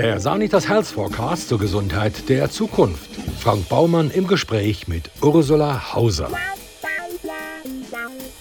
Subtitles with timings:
[0.00, 3.10] Der Sanitas Health Forecast zur Gesundheit der Zukunft.
[3.38, 6.30] Frank Baumann im Gespräch mit Ursula Hauser.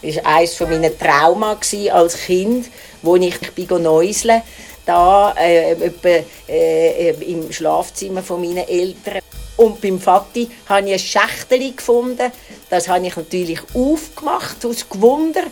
[0.01, 1.57] Das war eines meiner Trauma
[1.91, 2.67] als Kind,
[3.01, 3.35] wo ich
[3.71, 4.41] Neuseln
[4.85, 9.19] da äh, etwa, äh, im Schlafzimmer von meinen Eltern.
[9.57, 12.31] Und beim Vati habe ich ein Schächtel gefunden.
[12.69, 15.43] Das habe ich natürlich aufgemacht, aus Gewunder.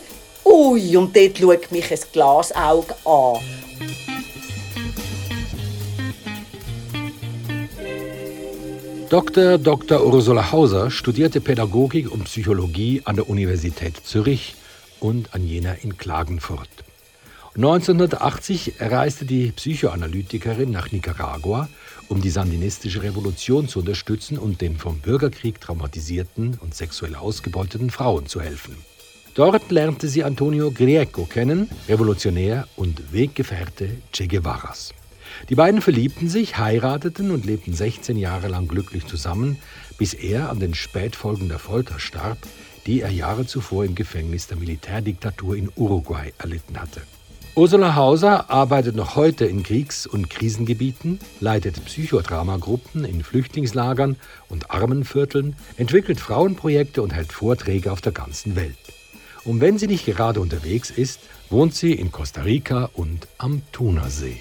[0.42, 3.67] Ui, und dort schaut mich ein Glasauge an.
[9.10, 9.56] Dr.
[9.56, 10.04] Dr.
[10.04, 14.54] Ursula Hauser studierte Pädagogik und Psychologie an der Universität Zürich
[15.00, 16.68] und an jener in Klagenfurt.
[17.56, 21.70] 1980 reiste die Psychoanalytikerin nach Nicaragua,
[22.08, 28.26] um die sandinistische Revolution zu unterstützen und den vom Bürgerkrieg traumatisierten und sexuell ausgebeuteten Frauen
[28.26, 28.76] zu helfen.
[29.34, 34.92] Dort lernte sie Antonio Grieco kennen, Revolutionär und Weggefährte Che Guevaras.
[35.48, 39.58] Die beiden verliebten sich, heirateten und lebten 16 Jahre lang glücklich zusammen,
[39.96, 42.38] bis er an den Spätfolgen der Folter starb,
[42.86, 47.02] die er Jahre zuvor im Gefängnis der Militärdiktatur in Uruguay erlitten hatte.
[47.54, 54.16] Ursula Hauser arbeitet noch heute in Kriegs- und Krisengebieten, leitet Psychodramagruppen in Flüchtlingslagern
[54.48, 58.76] und Armenvierteln, entwickelt Frauenprojekte und hält Vorträge auf der ganzen Welt.
[59.44, 64.40] Und wenn sie nicht gerade unterwegs ist, wohnt sie in Costa Rica und am Thunersee.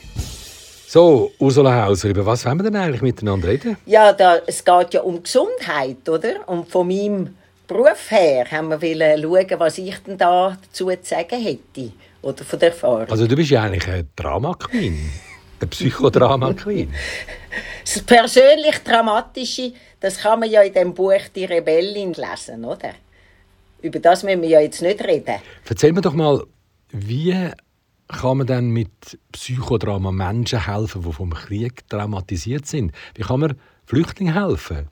[0.89, 3.75] So, Ursula Hauser, über was wollen wir denn eigentlich miteinander reden?
[3.85, 6.47] Ja, da, es geht ja um Gesundheit, oder?
[6.47, 7.35] Und von meinem
[7.67, 11.91] Beruf her haben wir schauen, was ich denn da dazu zu sagen hätte.
[12.21, 13.09] Oder von der Erfahrung.
[13.09, 15.11] Also du bist ja eigentlich eine Drama-Queen.
[15.59, 16.93] Eine Psychodrama-Queen.
[17.83, 22.91] das persönlich Dramatische, das kann man ja in dem Buch «Die Rebellin» lesen, oder?
[23.81, 25.35] Über das müssen wir ja jetzt nicht reden.
[25.67, 26.45] Erzähl mir doch mal,
[26.91, 27.51] wie
[28.07, 32.91] kann man dann mit Psychodrama Menschen helfen, die vom Krieg traumatisiert sind?
[33.15, 33.55] Wie kann man
[33.85, 34.87] Flüchtlingen helfen?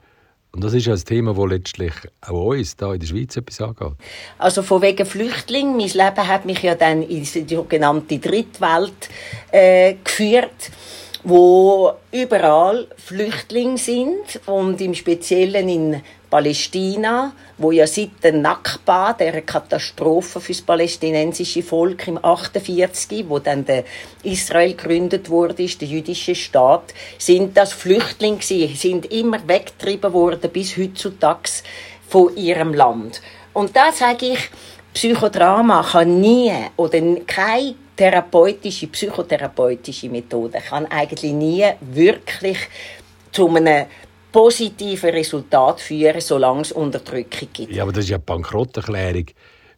[0.52, 3.60] Und das ist ja ein Thema, das letztlich auch uns hier in der Schweiz etwas
[3.60, 3.92] angeht.
[4.38, 5.76] Also von wegen Flüchtling.
[5.76, 9.10] Mein Leben hat mich ja dann in die sogenannte Drittwelt
[9.52, 10.70] äh, geführt
[11.28, 19.42] wo überall Flüchtlinge sind und im Speziellen in Palästina, wo ja seit der Nakba, der
[19.42, 23.84] Katastrophe fürs palästinensische Volk im 48, wo dann der
[24.22, 30.76] Israel gegründet wurde, ist der jüdische Staat, sind das Flüchtlinge sind immer weggetrieben worden bis
[30.76, 31.50] heutzutage
[32.08, 33.22] von ihrem Land.
[33.52, 34.50] Und da sage ich,
[34.92, 42.58] Psychodrama kann nie oder kein therapeutische, psychotherapeutische Methode kann eigentlich nie wirklich
[43.32, 43.86] zu einem
[44.32, 47.72] positiven Resultat führen, solange es Unterdrückung gibt.
[47.72, 49.26] Ja, aber das ist ja Bankrotterklärung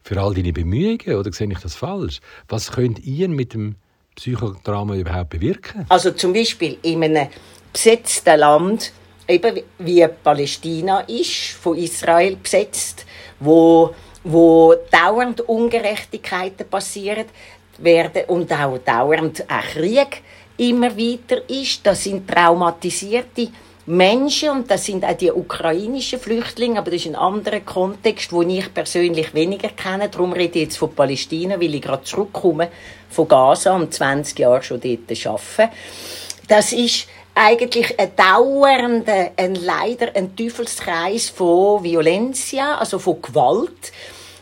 [0.02, 2.20] für all deine Bemühungen, oder sehe ich das falsch?
[2.48, 3.76] Was könnt ihr mit dem
[4.16, 5.86] Psychodrama überhaupt bewirken?
[5.88, 7.28] Also zum Beispiel in einem
[7.72, 8.92] besetzten Land,
[9.28, 13.04] eben wie Palästina ist, von Israel besetzt,
[13.38, 13.94] wo,
[14.24, 17.26] wo dauernd Ungerechtigkeiten passieren,
[17.78, 20.22] werden und auch dauernd ein Krieg
[20.56, 21.86] immer weiter ist.
[21.86, 23.48] Das sind traumatisierte
[23.88, 28.42] Menschen und das sind auch die ukrainischen Flüchtlinge, aber das ist ein anderer Kontext, wo
[28.42, 30.10] ich persönlich weniger kenne.
[30.10, 32.68] Darum rede ich jetzt von Palästina, weil ich gerade zurückkomme
[33.08, 35.74] von Gaza und 20 Jahre schon dort arbeite.
[36.48, 43.92] Das ist eigentlich ein dauernder, ein leider ein Teufelskreis von Violencia, also von Gewalt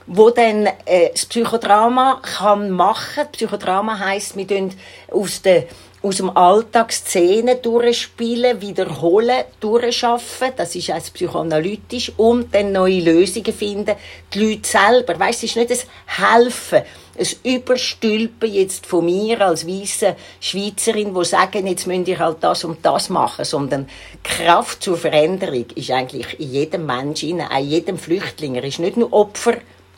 [0.07, 3.25] wo dann äh, das Psychodrama kann machen.
[3.33, 4.73] Psychodrama heißt, wir tun
[5.11, 5.65] aus der
[6.07, 10.53] aus dem Alltag Szenen durchspielen, wiederholen, durchschaffen.
[10.57, 13.97] Das ist als psychoanalytisch und dann neue Lösungen finden.
[14.33, 16.83] Die Leute selber, weißt, es ist nicht das Helfen,
[17.19, 22.63] ein Überstülpen jetzt von mir als weiße Schweizerin, wo sagen, jetzt müsst ihr halt das
[22.65, 23.89] und das machen, sondern
[24.23, 28.55] Kraft zur Veränderung ist eigentlich in jedem Menschen, in jedem Flüchtling.
[28.55, 29.55] Er ist nicht nur Opfer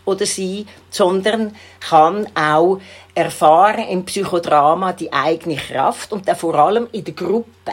[0.09, 2.81] oder sie, sondern kann auch
[3.15, 7.73] erfahren im Psychodrama die eigene Kraft und dann vor allem in der Gruppe.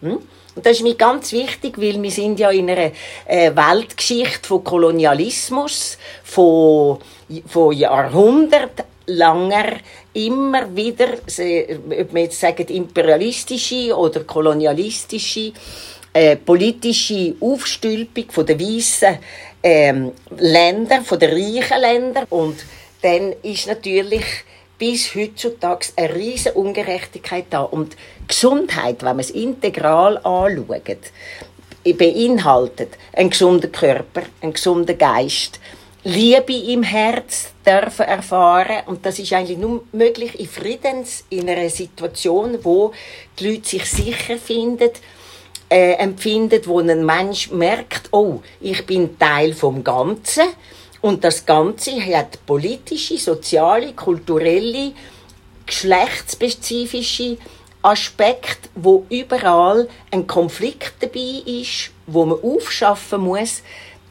[0.00, 0.18] Hm?
[0.56, 2.90] Und das ist mir ganz wichtig, weil wir sind ja in einer
[3.26, 6.98] äh, Weltgeschichte von Kolonialismus, von,
[7.46, 9.76] von Jahrhunderten langer
[10.12, 15.52] immer wieder, ob wir jetzt sagen imperialistische oder kolonialistische,
[16.12, 19.18] äh, politische Aufstülpung von der weißen
[19.62, 22.26] ähm, Länder, von den reichen Ländern.
[22.30, 22.64] Und
[23.02, 24.24] dann ist natürlich
[24.78, 27.62] bis heutzutage eine riesige Ungerechtigkeit da.
[27.62, 27.96] Und
[28.26, 31.12] Gesundheit, wenn man es integral anschaut,
[31.84, 35.60] beinhaltet einen gesunden Körper, einen gesunden Geist,
[36.02, 41.68] Liebe im Herz dürfen erfahren und das ist eigentlich nur möglich in Friedens in einer
[41.68, 42.92] Situation, wo
[43.38, 44.88] die Leute sich sicher finden,
[45.70, 50.44] äh, empfinden, wo ein Mensch merkt, oh, ich bin Teil vom Ganzen
[51.00, 54.92] und das Ganze hat politische, soziale, kulturelle,
[55.64, 57.38] geschlechtsspezifische
[57.82, 63.62] Aspekte, wo überall ein Konflikt dabei ist, wo man aufschaffen muss,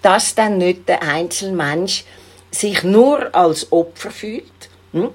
[0.01, 2.05] dass dann nicht der Einzelmensch
[2.51, 4.69] sich nur als Opfer fühlt.
[4.93, 5.09] Hm?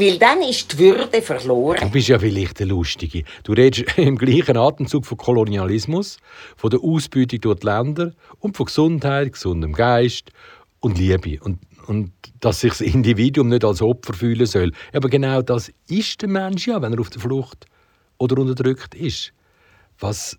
[0.00, 1.76] Weil dann ist die Würde verloren.
[1.78, 3.24] Du bist ja vielleicht der Lustige.
[3.44, 6.16] Du redest im gleichen Atemzug von Kolonialismus,
[6.56, 10.30] von der Ausbeutung durch die Länder und von Gesundheit, gesundem Geist
[10.80, 11.38] und Liebe.
[11.42, 14.72] Und, und dass sich das Individuum nicht als Opfer fühlen soll.
[14.94, 17.66] Aber genau das ist der Mensch ja, wenn er auf der Flucht
[18.16, 19.34] oder unterdrückt ist.
[19.98, 20.38] Was,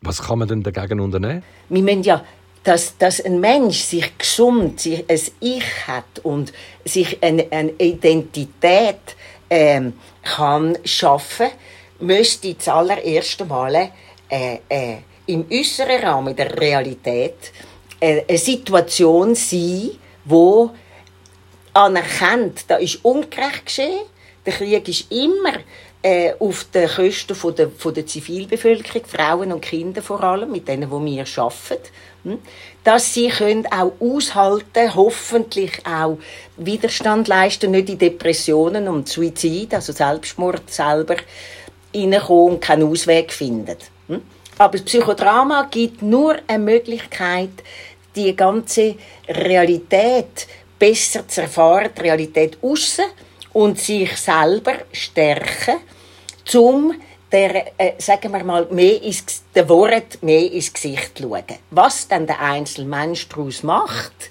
[0.00, 1.44] was kann man denn dagegen unternehmen?
[1.68, 2.24] Wir müssen ja
[2.66, 6.52] dass, dass ein Mensch sich gesund, sich ein Ich hat und
[6.84, 8.98] sich eine, eine Identität
[9.48, 9.92] ähm,
[10.24, 11.46] kann schaffen,
[12.00, 13.92] müsste zuallererst Mal
[14.28, 14.96] äh, äh,
[15.26, 17.52] im äußeren Rahmen der Realität
[18.00, 19.90] äh, eine Situation sein,
[20.24, 20.70] wo
[21.72, 24.06] anerkennt, da ist ungerecht geschehen,
[24.44, 25.54] der Krieg ist immer
[26.02, 30.66] äh, auf den Kosten von der, von der Zivilbevölkerung, Frauen und Kinder vor allem, mit
[30.66, 31.90] denen, wo wir arbeiten,
[32.84, 36.18] dass sie können auch aushalten, hoffentlich auch
[36.56, 41.16] Widerstand leisten, nicht in Depressionen und Suizid, also Selbstmord selber,
[41.94, 43.76] reinkommen und keinen Ausweg finden.
[44.08, 44.22] Hm.
[44.58, 47.50] Aber das Psychodrama gibt nur eine Möglichkeit,
[48.14, 48.96] die ganze
[49.28, 50.46] Realität
[50.78, 53.04] besser zu erfahren, die Realität aussen
[53.52, 55.76] und sich selber stärken
[56.44, 56.94] zum
[57.32, 61.44] der, äh, sagen wir mal, mehr ins, der Wort mehr ins Gesicht schauen.
[61.70, 64.30] Was dann der einzelne Mensch daraus macht,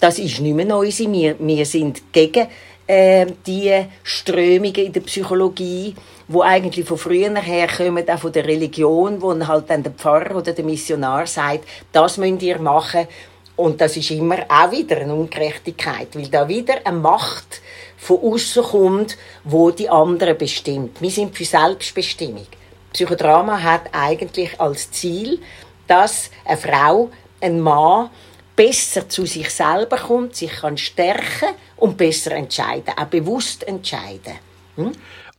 [0.00, 0.90] das ist nicht mehr neu.
[0.90, 2.48] Wir, wir sind gegen
[2.86, 5.94] äh, die Strömungen in der Psychologie,
[6.28, 10.36] wo eigentlich von früher her kommen, auch von der Religion, wo halt dann der Pfarrer
[10.36, 13.06] oder der Missionar sagt, das müsst ihr machen.
[13.54, 17.60] Und das ist immer auch wieder eine Ungerechtigkeit, weil da wieder eine Macht
[18.02, 21.00] von außen kommt, wo die anderen bestimmt.
[21.00, 22.48] Wir sind für Selbstbestimmung.
[22.92, 25.38] Psychodrama hat eigentlich als Ziel,
[25.86, 27.10] dass eine Frau,
[27.40, 28.10] ein Mann
[28.56, 34.34] besser zu sich selber kommt, sich kann stärken und besser entscheiden, auch bewusst entscheiden.
[34.74, 34.92] Hm?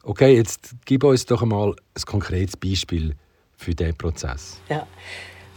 [0.04, 3.14] Okay, jetzt gib uns doch einmal ein konkretes Beispiel
[3.58, 4.62] für diesen Prozess.
[4.70, 4.88] Ja.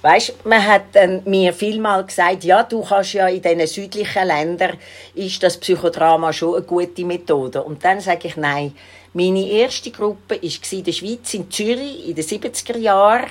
[0.02, 0.94] Weißt, man hat
[1.24, 4.76] mir vielmal gesagt, ja, du kannst ja in diesen südlichen Ländern
[5.14, 7.62] ist das Psychodrama schon eine gute Methode.
[7.62, 8.74] Und dann sage ich nein.
[9.14, 13.30] Meine erste Gruppe war in der Schweiz, in Zürich, in den 70er Jahren,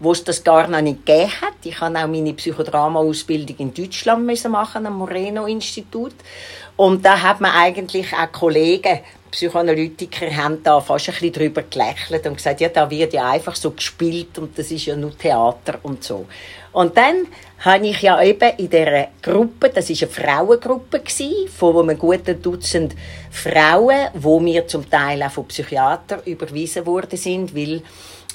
[0.00, 1.54] wo es das gar noch nicht gegeben hat.
[1.62, 6.14] Ich habe auch meine Psychodrama-Ausbildung in Deutschland machen am Moreno-Institut.
[6.76, 9.00] Und da hat man eigentlich auch Kollegen
[9.30, 13.56] Psychoanalytiker haben da fast ein bisschen drüber gelächelt und gesagt, ja, da wird ja einfach
[13.56, 16.26] so gespielt und das ist ja nur Theater und so.
[16.72, 17.26] Und dann
[17.60, 21.02] habe ich ja eben in dieser Gruppe, das ist eine Frauengruppe
[21.56, 22.94] von einem guten Dutzend
[23.30, 27.82] Frauen, wo mir zum Teil auch von Psychiatern überwiesen worden sind, weil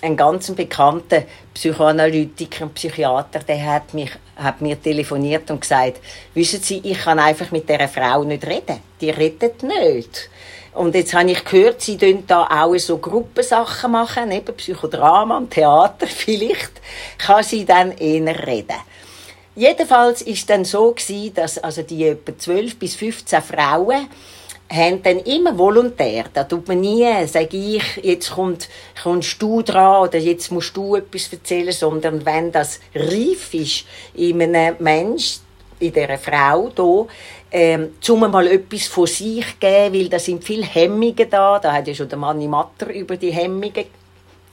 [0.01, 1.23] ein ganz bekannter
[1.53, 5.99] Psychoanalytiker und Psychiater, der hat, mich, hat mir telefoniert und gesagt,
[6.33, 8.79] wissen Sie, ich kann einfach mit dieser Frau nicht reden.
[8.99, 10.29] Die redet nicht.
[10.73, 15.51] Und jetzt habe ich gehört, sie tun da auch so Gruppensachen machen, eben Psychodrama und
[15.51, 16.07] Theater.
[16.07, 16.71] Vielleicht
[17.17, 18.77] kann sie dann eher reden.
[19.53, 24.07] Jedenfalls ist dann so gewesen, dass also die etwa 12 bis 15 Frauen
[24.71, 28.69] haben dann immer volontär, da tut man nie, sage ich, jetzt kommt,
[29.03, 34.41] kommst du dran oder jetzt musst du etwas erzählen, sondern wenn das reif ist in
[34.41, 35.39] einem Mensch,
[35.81, 37.07] in dieser Frau hier,
[37.51, 41.59] ähm, zum mal etwas von sich geben, weil da sind viele Hemmungen da.
[41.59, 43.85] Da hat ja schon der Manni Matter über die Hemmungen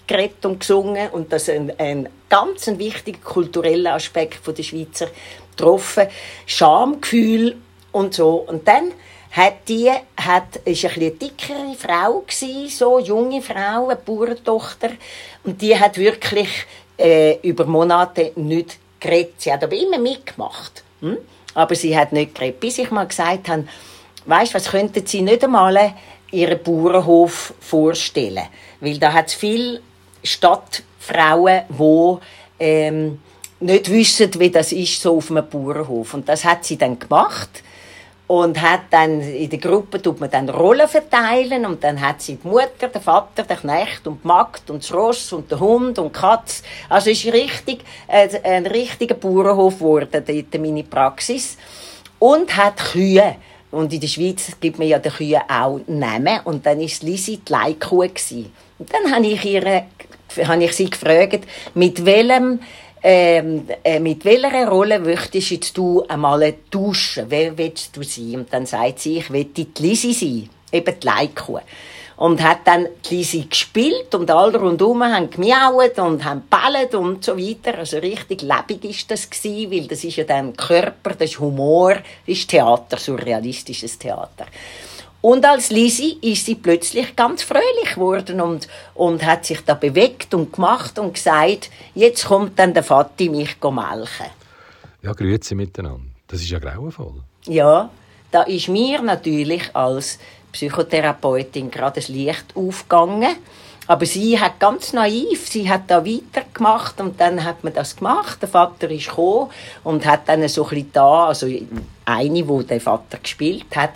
[0.06, 5.08] geredet und gesungen und das ist ein, ein ganz ein wichtiger kultureller Aspekt der Schweizer
[5.50, 6.08] getroffen.
[6.46, 7.56] Schamgefühl
[7.92, 8.36] und so.
[8.36, 8.92] Und dann
[9.30, 14.90] hat die, hat, ist ein eine dickere Frau gewesen, so junge Frau, eine Bauerntochter,
[15.44, 16.48] und die hat wirklich
[16.98, 19.34] äh, über Monate nicht geredet.
[19.38, 20.82] Sie hat aber immer mitgemacht.
[21.00, 21.18] Hm?
[21.54, 22.60] Aber sie hat nicht geredet.
[22.60, 23.66] Bis ich mal gesagt habe,
[24.26, 25.94] weißt, was könnten Sie nicht einmal
[26.30, 28.44] Ihren Bauernhof vorstellen?
[28.80, 29.80] Weil da hat es viele
[30.22, 32.16] Stadtfrauen, die
[32.60, 33.18] ähm,
[33.60, 36.14] nicht wissen, wie das ist, so auf einem Bauernhof.
[36.14, 37.62] Und das hat sie dann gemacht
[38.28, 42.36] und hat dann in der Gruppe tut man dann Rollen verteilen und dann hat sie
[42.36, 45.98] die Mutter, der Vater, der Knecht und die Magd und das Ross und der Hund
[45.98, 46.62] und die Katz.
[46.88, 51.56] Also ist richtig äh, ein richtiger Bauernhof geworden, dort meine Praxis.
[52.18, 53.36] und hat Kühe.
[53.70, 56.40] Und in der Schweiz gibt man ja den Kühen auch Namen.
[56.44, 58.02] Und dann war Lisi die Leihkuh.
[58.78, 59.84] Und dann habe ich, ihre,
[60.44, 61.40] habe ich sie gefragt,
[61.74, 62.60] mit welchem
[63.02, 67.26] ähm, äh, mit welcher Rolle möchtest du einmal tauschen?
[67.28, 68.36] Wer willst du sein?
[68.36, 70.50] Und dann sagt sie, ich will die Lisi sein.
[70.70, 71.60] Eben die Leihkuh
[72.18, 77.24] und hat dann die Lisi gespielt und alle rundherum haben gemiaut und haben ballet und
[77.24, 77.78] so weiter.
[77.78, 81.94] Also richtig lebendig ist das gewesen, weil das ist ja dann Körper, das ist Humor,
[81.94, 84.46] das ist Theater, surrealistisches Theater.
[85.20, 90.32] Und als Lisi ist sie plötzlich ganz fröhlich geworden und, und hat sich da bewegt
[90.32, 94.26] und gemacht und gesagt, jetzt kommt dann der Vati mich melken.
[95.02, 96.02] Ja, grüezi miteinander.
[96.28, 97.14] Das ist ja grauenvoll.
[97.46, 97.90] Ja,
[98.30, 100.18] da ist mir natürlich als
[100.52, 103.36] Psychotherapeutin gerade das Licht aufgegangen.
[103.86, 108.42] Aber sie hat ganz naiv, sie hat da weitergemacht und dann hat man das gemacht.
[108.42, 109.50] Der Vater ist gekommen
[109.82, 111.46] und hat dann so ein bisschen da, also
[112.04, 113.92] eine, wo der Vater gespielt hat,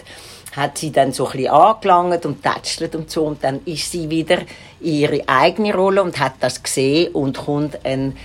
[0.53, 3.25] hat sie dann so ein bisschen angelangt und tätschelt und so.
[3.25, 4.39] Und dann ist sie wieder
[4.81, 8.17] in ihre eigene Rolle und hat das gesehen und kommt ein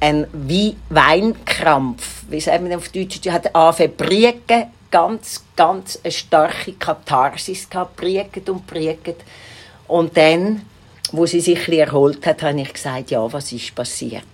[0.00, 6.74] ein wie Weinkrampf, wie sagt man auf Deutsch, die hat angefangen ganz, ganz eine starke
[6.74, 9.24] Katharsis gehabt, priegt und priegt.
[9.88, 10.62] Und dann,
[11.10, 14.24] wo sie sich ein erholt hat, habe ich gesagt, ja, was ist passiert?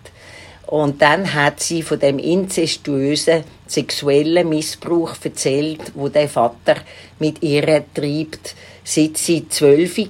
[0.71, 6.77] Und dann hat sie von dem inzestuösen sexuellen Missbrauch erzählt, wo der Vater
[7.19, 10.07] mit ihr treibt, seit sie zwölf war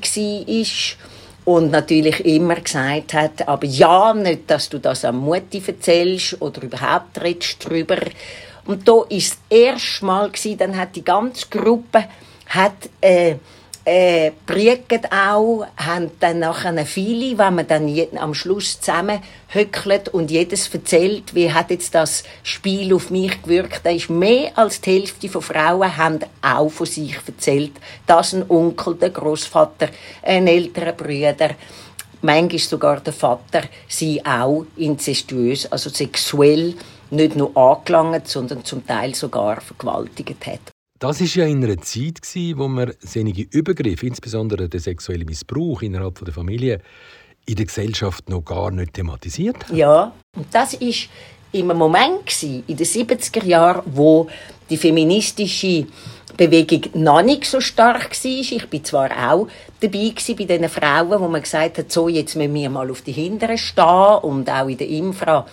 [1.47, 6.63] und natürlich immer gesagt hat, aber ja, nicht, dass du das am Mutti erzählst oder
[6.63, 7.97] überhaupt redest drüber.
[8.67, 12.05] Und da ist das erste Mal dann hat die ganze Gruppe
[12.49, 13.37] hat, äh,
[13.91, 19.19] äh, Brieket auch, haben dann nachher viele, wenn man dann am Schluss zusammen
[19.49, 23.81] höckelt und jedes erzählt, wie hat jetzt das Spiel auf mich gewirkt.
[23.83, 27.73] Da ist mehr als die Hälfte von Frauen haben auch von sich erzählt,
[28.07, 29.89] dass ein Onkel, der Großvater,
[30.23, 31.57] ein älterer Bruder,
[32.23, 36.75] manchmal sogar der Vater, sie auch inzestuös, also sexuell
[37.11, 40.61] nicht nur angelangt, sondern zum Teil sogar vergewaltigt hat.
[41.01, 42.21] Das ist ja in einer Zeit,
[42.57, 46.83] wo man einige Übergriffe, insbesondere der sexuelle Missbrauch innerhalb der Familie,
[47.47, 49.75] in der Gesellschaft noch gar nicht thematisiert hat.
[49.75, 51.09] Ja, und das ist
[51.53, 54.29] im Moment in den 70er Jahren, wo
[54.69, 55.87] die feministische
[56.37, 58.31] Bewegung noch nicht so stark war.
[58.31, 59.49] Ich bin zwar auch
[59.81, 63.13] dabei bei den Frauen, wo man gesagt hat, so, jetzt müssen wir mal auf die
[63.13, 65.47] Hinteren stehen und auch in der Infra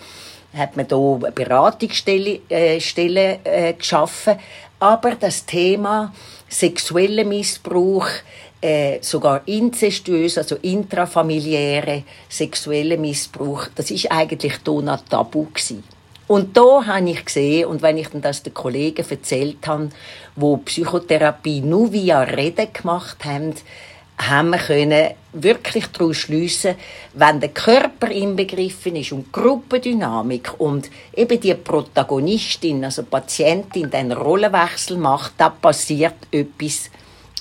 [0.56, 4.38] hat man hier Beratungsstellen äh, äh, geschaffen.
[4.80, 6.12] Aber das Thema
[6.48, 8.08] sexueller Missbrauch,
[8.60, 15.84] äh, sogar inzestuös, also intrafamiliäre sexuelle Missbrauch, das ist eigentlich noch tabu gewesen.
[16.26, 19.88] Und da habe ich gesehen, und wenn ich dann das den Kollegen erzählt habe,
[20.36, 23.54] wo Psychotherapie nur via Reden gemacht haben,
[24.18, 26.74] haben wir können wirklich daraus schliessen,
[27.14, 34.96] wenn der Körper inbegriffen ist und Gruppendynamik und eben die Protagonistin, also Patientin, den Rollenwechsel
[34.96, 36.90] macht, da passiert etwas,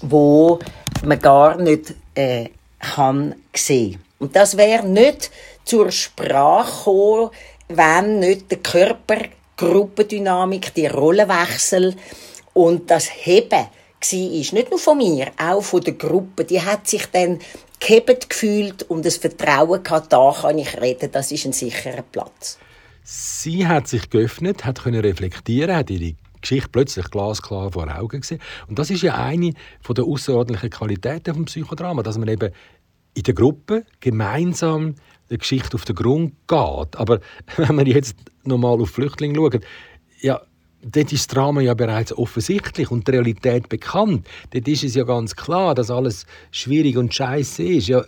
[0.02, 0.60] wo
[1.04, 4.04] man gar nicht äh, kann sehen.
[4.20, 5.32] Und das wäre nicht
[5.64, 7.30] zur Sprache gekommen,
[7.70, 9.18] wenn nicht der Körper,
[9.58, 11.96] Gruppendynamik, die Rollenwechsel
[12.54, 13.68] und das Heben
[14.02, 14.54] war.
[14.54, 16.46] Nicht nur von mir, auch von der Gruppe.
[16.46, 17.40] Die hat sich dann
[17.80, 22.58] gehebt gefühlt und das Vertrauen gehabt, da kann ich reden, das ist ein sicherer Platz.
[23.04, 28.42] Sie hat sich geöffnet, hat können reflektieren, hat ihre Geschichte plötzlich glasklar vor Augen gesehen.
[28.68, 29.54] Und das ist ja eine
[29.88, 32.52] der außerordentlichen Qualitäten des Psychodrama, dass man eben
[33.14, 34.96] in der Gruppe gemeinsam
[35.30, 36.96] der Geschichte auf den Grund geht.
[36.96, 37.20] Aber
[37.58, 39.64] wenn man jetzt nochmal auf Flüchtlinge schaut,
[40.20, 40.42] ja,
[40.82, 44.28] dort ist das Drama ja bereits offensichtlich und die Realität bekannt.
[44.52, 47.88] Dort ist es ja ganz klar, dass alles schwierig und scheiße ist.
[47.88, 48.04] Ja,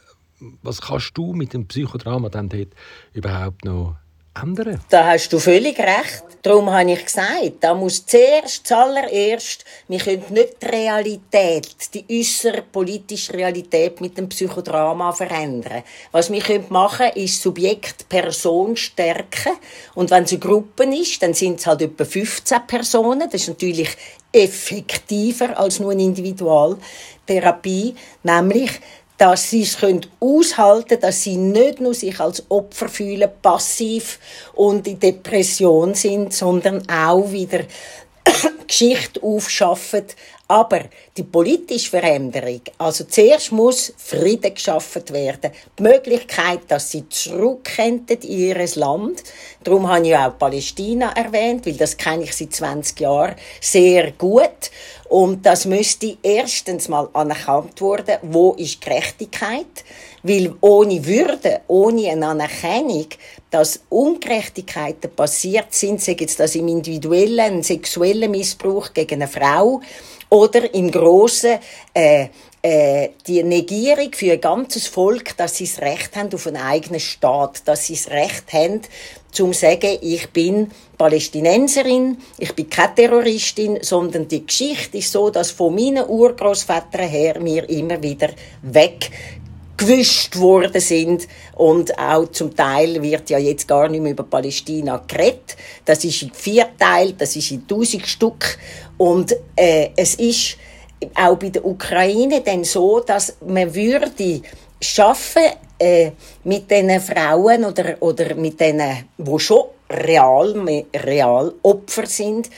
[0.61, 2.69] was kannst du mit dem Psychodrama dann dort
[3.13, 3.97] überhaupt noch
[4.41, 4.79] ändern.
[4.89, 6.24] Da hast du völlig recht.
[6.41, 12.62] Darum habe ich gesagt, da muss zuerst, zuallererst, wir können nicht die Realität, die äußere
[12.62, 15.84] politische Realität mit dem Psychodrama verändern.
[16.13, 19.51] Was wir machen können, ist Subjekt Person stärken.
[19.96, 23.29] Und wenn es eine Gruppe ist, dann sind es halt etwa 15 Personen.
[23.29, 23.89] Das ist natürlich
[24.31, 27.96] effektiver als nur eine Individualtherapie.
[28.24, 28.72] Nämlich,
[29.19, 29.77] dass sie es
[30.19, 34.17] aushalten können, dass sie nicht nur sich als Opfer fühlen, passiv
[34.55, 37.59] und in Depression sind, sondern auch wieder
[38.67, 40.05] Geschichte aufschaffen,
[40.51, 40.81] Aber
[41.15, 48.21] die politische Veränderung, also zuerst muss Frieden geschaffen werden, die Möglichkeit, dass sie zurückkehren in
[48.23, 49.23] ihr Land.
[49.63, 54.71] Darum habe ich auch Palästina erwähnt, weil das kenne ich seit 20 Jahren sehr gut.
[55.10, 59.66] Und das müsste erstens mal anerkannt werden, wo ist Gerechtigkeit?
[60.22, 63.08] Weil ohne Würde, ohne eine Anerkennung,
[63.50, 69.82] dass Ungerechtigkeiten passiert sind, sei jetzt das im individuellen, sexuellen Missbrauch gegen eine Frau
[70.30, 71.58] oder im grossen
[71.92, 72.28] äh,
[72.62, 77.00] äh, die Negierung für ein ganzes Volk, dass sie das Recht haben auf einen eigenen
[77.00, 78.82] Staat, dass sie das Recht haben,
[79.31, 85.51] zum sagen, ich bin Palästinenserin, ich bin keine Terroristin, sondern die Geschichte ist so, dass
[85.51, 88.29] von meinen Urgroßvätern her mir immer wieder
[88.62, 89.12] weg
[89.79, 95.01] gewischt worden sind und auch zum Teil wird ja jetzt gar nicht mehr über Palästina
[95.07, 95.55] geredet.
[95.86, 98.57] Das ist in vier Teilen, das ist in tausend Stück
[98.98, 100.57] und äh, es ist
[101.15, 104.41] auch bei der Ukraine dann so, dass man würde
[104.81, 105.43] schaffen
[105.79, 106.12] äh,
[106.43, 110.53] mit den Frauen oder oder mit denen, wo schon real
[110.93, 112.50] real Opfer sind,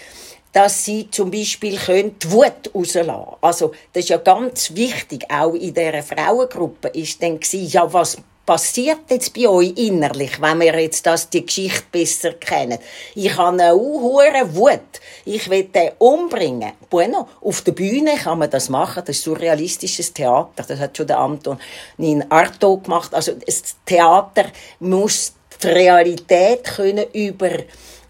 [0.51, 3.37] dass sie zum Beispiel können die Wut rauslassen.
[3.39, 8.17] Also, das ist ja ganz wichtig, auch in dieser Frauengruppe ist dann gewesen, ja, was
[8.51, 12.79] passiert jetzt bei euch innerlich, wenn wir jetzt das, die Geschichte besser kennen?
[13.15, 14.99] Ich habe eine hohe Wut.
[15.23, 16.73] Ich will den umbringen.
[16.89, 19.03] Bueno, auf der Bühne kann man das machen.
[19.05, 20.65] Das ist surrealistisches Theater.
[20.67, 23.13] Das hat schon der Antonin Artaud gemacht.
[23.13, 24.47] Also, das Theater
[24.81, 25.31] muss
[25.63, 27.51] die Realität können über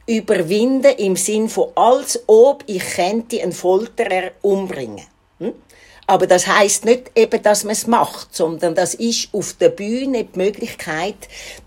[0.08, 5.06] überwinden im Sinn von, als ob ich könnte einen Folterer umbringen.
[6.12, 10.25] Aber das heißt nicht eben, dass man es macht, sondern das ist auf der Bühne
[10.25, 11.15] die Möglichkeit,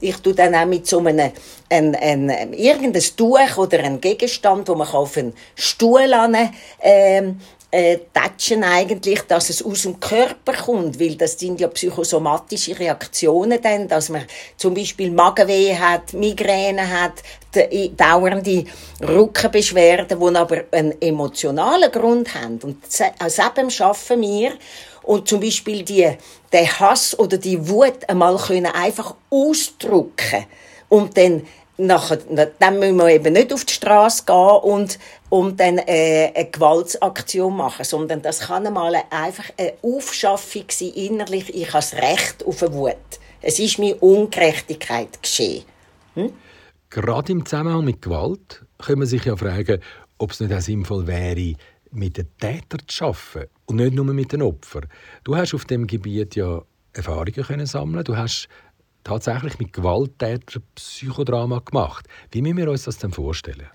[0.00, 1.32] ich tu dann auch mit so einem,
[1.70, 6.36] ein, ein, irgendein Tuch oder ein Gegenstand, wo man auf einen Stuhl an,
[6.82, 7.40] ähm,
[7.74, 13.60] äh, Tatschen eigentlich, dass es aus dem Körper kommt, weil das sind ja psychosomatische Reaktionen
[13.60, 14.24] dann, dass man
[14.56, 17.14] zum Beispiel Magenweh hat, Migräne hat,
[17.96, 18.64] dauernde
[19.02, 22.60] Rückenbeschwerden, die aber einen emotionalen Grund haben.
[22.62, 22.76] Und
[23.18, 24.52] aus dem schaffen wir
[25.02, 26.08] und zum Beispiel die,
[26.52, 30.46] der Hass oder die Wut einmal können einfach ausdrücken
[30.88, 31.44] und dann
[31.76, 32.18] nachher,
[32.58, 37.56] dann müssen wir eben nicht auf die Straße gehen und, und dann äh, eine Gewaltsaktion
[37.56, 41.54] machen, sondern das kann einmal einfach eine Aufschaffung sein innerlich.
[41.54, 42.96] Ich habe das Recht auf eine Wut.
[43.40, 45.64] Es ist mir Ungerechtigkeit geschehen.
[46.14, 46.32] Hm?
[46.90, 49.80] Gerade im Zusammenhang mit Gewalt kann man sich ja fragen,
[50.18, 51.54] ob es nicht auch sinnvoll wäre,
[51.90, 54.86] mit den Tätern zu arbeiten und nicht nur mit den Opfern.
[55.24, 58.04] Du hast auf dem Gebiet ja Erfahrungen können sammeln.
[58.04, 58.48] Du hast
[59.04, 62.06] tatsächlich mit Gewalttätern Psychodrama gemacht.
[62.32, 63.68] Wie müssen wir uns das denn vorstellen?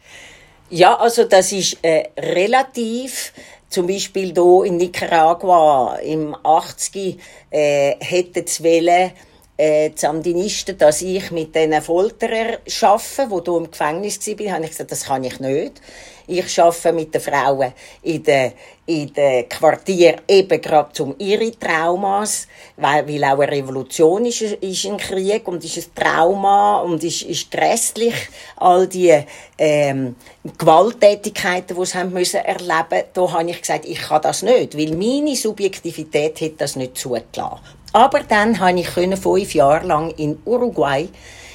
[0.69, 3.33] Ja, also das ist äh, relativ.
[3.69, 7.19] Zum Beispiel hier in Nicaragua im 80
[7.51, 9.11] äh, hätte wollen,
[9.59, 14.69] äh, Sandinisten, dass ich mit diesen Folterern arbeite, die hier im Gefängnis waren, habe ich
[14.69, 15.81] gesagt, das kann ich nicht.
[16.27, 18.53] Ich arbeite mit den Frauen in den,
[18.85, 24.85] in den Quartier eben gerade um ihre Traumas, weil, weil auch eine Revolution ist, ist
[24.85, 28.13] ein Krieg und ist ein Trauma und ist, ist stresslich.
[28.57, 29.23] All die
[29.57, 30.15] ähm,
[30.57, 34.95] Gewalttätigkeiten, die sie haben müssen erleben, da habe ich gesagt, ich kann das nicht, weil
[34.95, 37.78] meine Subjektivität hätte das nicht zugelassen.
[37.93, 41.09] Aber dann habe ich fünf Jahre lang in Uruguay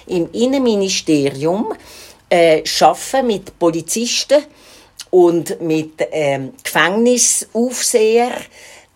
[0.07, 1.73] im Innenministerium
[2.29, 4.43] äh, arbeiten mit Polizisten
[5.11, 8.33] und mit ähm, Gefängnisaufseher.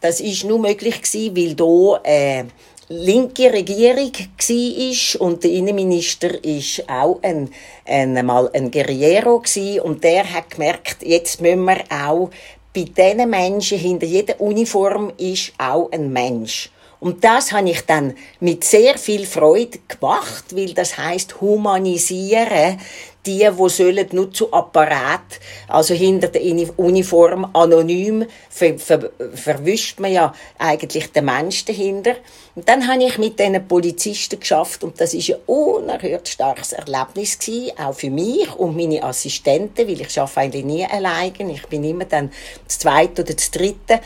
[0.01, 2.44] Das ist nur möglich weil da äh,
[2.88, 7.51] linke Regierung war und der Innenminister ist auch ein,
[7.85, 9.42] ein, mal ein Guerriero
[9.83, 12.31] und der hat gemerkt, jetzt müssen wir auch
[12.74, 16.70] bei diesen Menschen hinter jeder Uniform ist auch ein Mensch.
[17.01, 22.81] Und das habe ich dann mit sehr viel Freude gemacht, weil das heißt humanisieren.
[23.27, 25.21] Die, wo sollen nur zu Apparat,
[25.67, 26.41] also hinter der
[26.79, 32.15] Uniform anonym, ver, ver, verwischt man ja eigentlich den Mensch dahinter.
[32.55, 37.39] Und dann habe ich mit diesen Polizisten geschafft und das ist ein unerhört starkes Erlebnis
[37.39, 41.53] gewesen, auch für mich und meine Assistenten, weil ich arbeite eigentlich nie alleine.
[41.53, 42.33] Ich bin immer dann
[42.67, 44.01] das Zweite oder das Dritte.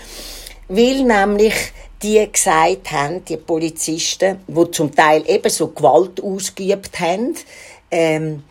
[0.68, 1.54] Weil nämlich
[2.02, 7.36] die gesagt haben, die Polizisten, die zum Teil eben so Gewalt ausgeübt haben,
[7.90, 8.42] ähm,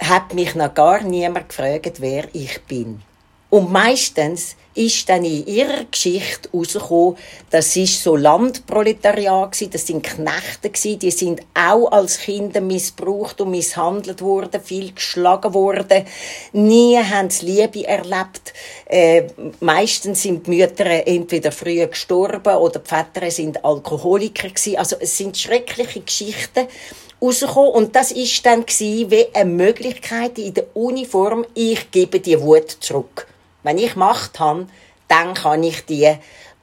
[0.00, 3.02] hat mich noch gar niemand gefragt, wer ich bin.
[3.50, 7.16] Und meistens ist dann in ihrer Geschichte herausgekommen,
[7.50, 13.40] das ist so Landproletariat gewesen, das sind Knechte gewesen, die sind auch als Kinder missbraucht
[13.40, 16.04] und misshandelt worden, viel geschlagen worden,
[16.52, 18.52] nie haben sie Liebe erlebt,
[18.86, 19.24] äh,
[19.60, 25.16] meistens sind die Mütter entweder früh gestorben oder die Väter sind Alkoholiker gewesen, also es
[25.16, 26.66] sind schreckliche Geschichten
[27.22, 27.70] rausgekommen.
[27.70, 33.31] Und das ist dann wie eine Möglichkeit in der Uniform, ich gebe die Wut zurück.
[33.62, 34.66] Wenn ich Macht habe,
[35.08, 36.14] dann kann ich die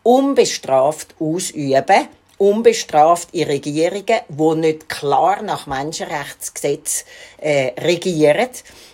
[0.03, 2.07] unbestraft ausüben,
[2.37, 7.05] unbestraft in Regierungen, die nicht klar nach Menschenrechtsgesetz
[7.37, 8.49] äh, regieren,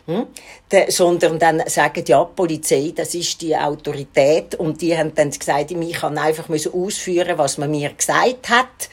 [0.08, 0.28] hm?
[0.72, 5.30] De, sondern dann sagen, ja, die Polizei, das ist die Autorität und die haben dann
[5.30, 8.90] gesagt, ich kann einfach ausführen, was man mir gesagt hat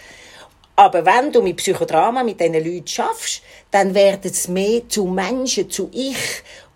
[0.77, 5.71] aber wenn du mit Psychodrama mit diesen Leuten schaffst, dann werden sie mehr zu Menschen,
[5.71, 6.17] zu ich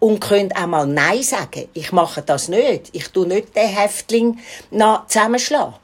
[0.06, 1.68] und können auch mal Nein sagen.
[1.74, 2.90] Ich mache das nicht.
[2.92, 4.38] Ich tu nicht den Häftling
[4.70, 5.74] nach zusammenschlagen.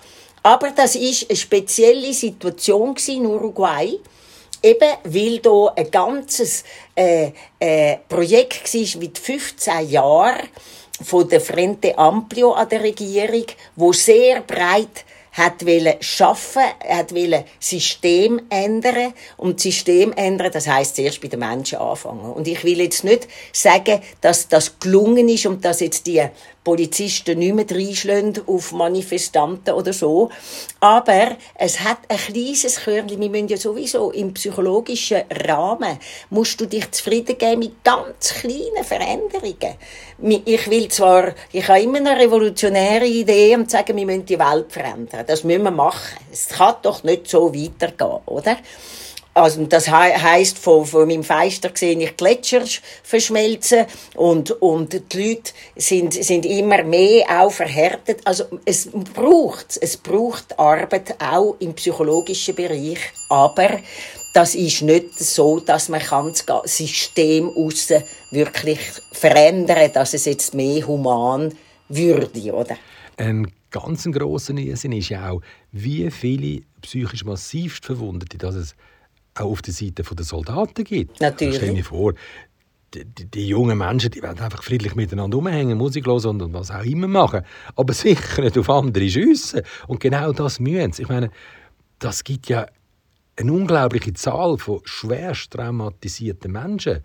[0.45, 3.99] Aber das ist eine spezielle Situation in Uruguay.
[4.63, 6.63] Eben, weil da ein ganzes
[6.95, 10.49] äh, äh, Projekt war mit 15 Jahren
[11.03, 17.45] von der Frente Amplio an der Regierung, wo sehr breit hat wollen schaffen, hat wollen
[17.59, 22.33] System ändern und System ändern, das heißt zuerst bei den Menschen anfangen.
[22.33, 26.23] Und ich will jetzt nicht sagen, dass das gelungen ist und dass jetzt die
[26.65, 30.31] Polizisten nicht mehr reinschlagen auf Manifestanten oder so.
[30.81, 33.21] Aber es hat ein kleines Körnchen.
[33.21, 35.99] Wir müssen ja sowieso im psychologischen Rahmen,
[36.31, 39.77] musst du dich zufrieden geben mit ganz kleinen Veränderungen.
[40.45, 44.71] Ich will zwar, ich habe immer eine revolutionäre Idee und sagen, wir müssen die Welt
[44.71, 45.25] verändern.
[45.27, 46.19] Das müssen wir machen.
[46.31, 48.57] Es kann doch nicht so weitergehen, oder?
[49.35, 52.65] Also, das he heisst, von, von meinem Feister sehe ich Gletscher
[53.03, 58.21] verschmelzen und, und die Leute sind, sind immer mehr auch verhärtet.
[58.25, 62.99] Also, es braucht, es braucht Arbeit auch im psychologischen Bereich,
[63.31, 63.79] aber
[64.35, 66.01] das ist nicht so, dass man
[66.47, 68.81] das System aussen wirklich
[69.13, 71.55] verändern, dass es jetzt mehr human
[71.89, 72.77] würde, oder?
[73.17, 78.75] Ein ganz grosser Irrsinn ist ja auch, wie viele psychisch massivst Verwundete, dass es
[79.35, 81.21] auch auf der Seite der Soldaten gibt.
[81.21, 81.57] Natürlich.
[81.57, 82.15] Stell dir vor,
[82.95, 86.71] die, die, die, jungen Menschen die werden einfach friedlich miteinander umhängen, Musik hören und was
[86.71, 87.43] auch immer machen.
[87.75, 89.63] Aber sicher nicht auf andere schiessen.
[89.87, 91.03] Und genau das müssen sie.
[91.03, 91.31] Ich meine,
[91.99, 92.67] das gibt ja
[93.37, 97.01] eine unglaubliche Zahl von schwerst traumatisierten Menschen.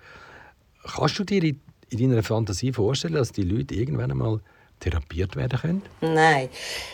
[0.83, 4.41] Kannst du dir in, in deiner Fantasie vorstellen, dass die Leute irgendwann einmal
[4.79, 5.81] therapiert werden können?
[6.01, 6.49] Nein.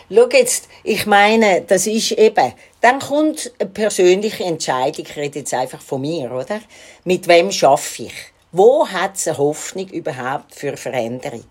[0.08, 5.54] Schau jetzt, ich meine, das ist eben, dann kommt eine persönliche Entscheidung, ich rede jetzt
[5.54, 6.60] einfach von mir, oder?
[7.04, 8.14] Mit wem schaffe ich?
[8.52, 11.44] Wo hat es eine Hoffnung überhaupt für Veränderung?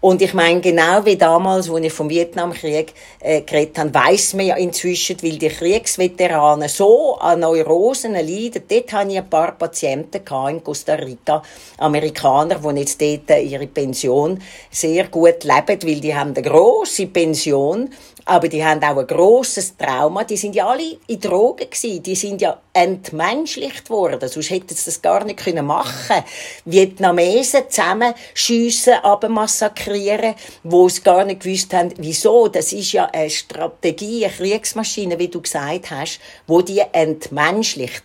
[0.00, 4.46] Und ich meine, genau wie damals, als ich vom Vietnamkrieg äh, geredet habe, weiss man
[4.46, 8.62] ja inzwischen, weil die Kriegsveteranen so an Neurosen leiden.
[8.68, 11.42] Dort hatte ich ein paar Patienten in Costa Rica,
[11.78, 17.08] Amerikaner, die jetzt dort äh, ihre Pension sehr gut leben, weil die haben eine grosse
[17.08, 17.90] Pension
[18.28, 20.22] aber die haben auch ein grosses Trauma.
[20.22, 22.02] Die sind ja alle in Drogen gewesen.
[22.02, 24.28] Die sind ja entmenschlicht worden.
[24.28, 26.22] Sonst hätten sie das gar nicht können machen
[26.66, 32.48] Vietnamesen zusammen schiessen, aber massakrieren, wo sie gar nicht gewusst haben, wieso.
[32.48, 38.02] Das ist ja eine Strategie, eine Kriegsmaschine, wie du gesagt hast, wo die entmenschlicht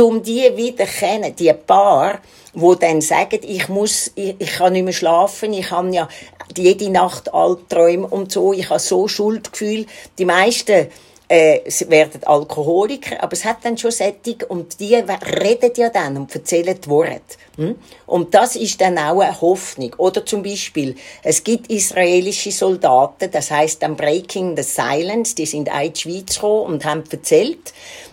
[0.00, 2.20] um die wieder kennen, die Paar,
[2.54, 6.08] wo dann sagen, ich muss, ich, ich kann nicht mehr schlafen, ich habe ja
[6.58, 9.86] jede Nacht Albträume und so, ich habe so Schuldgefühl.
[10.18, 10.88] Die meisten
[11.32, 16.34] äh, werden Alkoholiker, aber es hat dann schon Sättig und die reden ja dann und
[16.34, 17.20] erzählen die Worte.
[17.56, 17.76] Hm?
[18.06, 19.94] Und das ist dann auch eine Hoffnung.
[19.96, 25.68] Oder zum Beispiel, es gibt israelische Soldaten, das heißt dann Breaking the Silence, die sind
[25.68, 27.72] in die Schweiz gekommen und haben erzählt,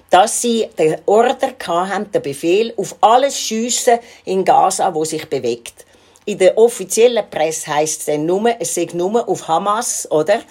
[0.10, 5.86] dass sie den Order haben, den Befehl auf alles schiessen in Gaza, wo sich bewegt.
[6.30, 10.42] In der offiziellen Presse heißt es dann nur, es sei nur auf Hamas, oder?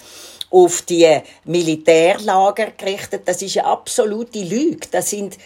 [0.49, 3.21] Auf die Militärlager gerichtet.
[3.25, 4.89] Das ist eine absolute Lüge.
[4.91, 5.37] Das sind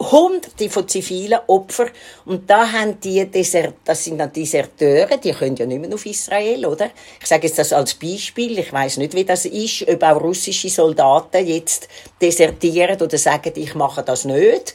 [0.00, 1.90] Hunderte von zivilen Opfern.
[2.24, 6.06] Und da haben die Desert, das sind dann Deserteure, die können ja nicht mehr auf
[6.06, 6.90] Israel, oder?
[7.20, 8.58] Ich sage jetzt das als Beispiel.
[8.58, 13.74] Ich weiß nicht, wie das ist, ob auch russische Soldaten jetzt desertieren oder sagen, ich
[13.74, 14.74] mache das nicht.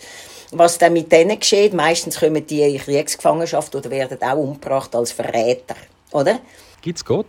[0.51, 5.11] Was dann mit denen geschieht, meistens kommen die in Kriegsgefangenschaft oder werden auch umgebracht als
[5.11, 5.75] Verräter,
[6.11, 6.39] oder?
[6.81, 7.27] Gibt's Gott?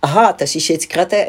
[0.00, 1.26] Aha, das ist jetzt gerade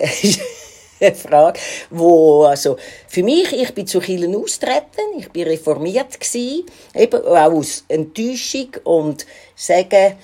[0.99, 2.77] eine Frage, wo, also,
[3.08, 8.69] für mich, ich bin zu Kirchen austreten, ich bin reformiert gewesen, eben auch aus Enttäuschung
[8.84, 9.25] und
[9.56, 10.17] sagen,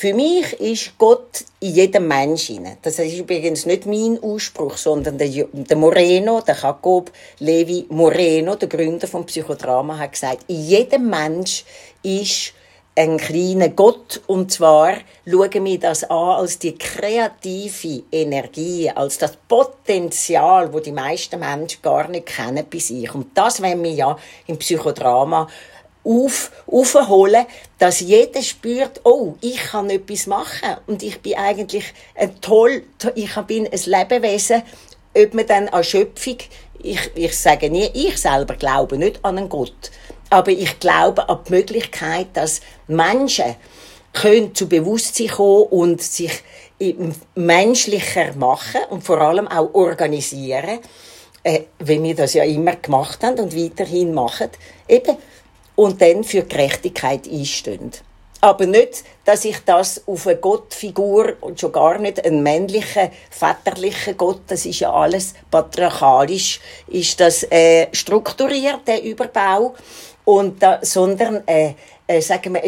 [0.00, 2.66] Für mich ist Gott in jedem Menschen.
[2.80, 9.06] Das ist übrigens nicht mein Ausspruch, sondern der, Moreno, der Jacob Levi Moreno, der Gründer
[9.06, 11.66] vom Psychodrama, hat gesagt, in jedem Mensch
[12.02, 12.54] ist
[12.96, 14.22] ein kleiner Gott.
[14.26, 14.94] Und zwar
[15.26, 21.82] schauen wir das an als die kreative Energie, als das Potenzial, wo die meisten Menschen
[21.82, 23.14] gar nicht kennen bei sich.
[23.14, 25.46] Und das wenn wir ja im Psychodrama
[26.04, 27.46] auf, aufholen,
[27.78, 30.76] dass jeder spürt, oh, ich kann etwas machen.
[30.86, 32.84] Und ich bin eigentlich ein toll,
[33.14, 34.62] ich bin ein Lebewesen,
[35.16, 36.38] ob man dann an Schöpfung,
[36.82, 39.90] ich, ich sage nie, ich selber glaube nicht an einen Gott,
[40.30, 43.56] aber ich glaube an die Möglichkeit, dass Menschen
[44.12, 46.42] können zu Bewusstsein kommen und sich
[47.34, 50.78] menschlicher machen und vor allem auch organisieren,
[51.42, 54.48] äh, wie wir das ja immer gemacht haben und weiterhin machen,
[54.88, 55.16] eben,
[55.76, 57.92] und dann für Gerechtigkeit einstehen.
[58.42, 64.16] Aber nicht, dass ich das auf eine Gottfigur und schon gar nicht einen männlichen, väterlichen
[64.16, 69.74] Gott, das ist ja alles patriarchalisch, ist das äh, strukturiert, der Überbau
[70.24, 71.74] und da, sondern äh,
[72.06, 72.62] äh, sagen wir,